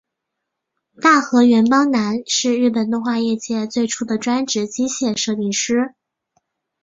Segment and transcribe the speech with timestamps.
[0.99, 5.93] 大河原邦男是日本动画业界最初的专职机械设定师。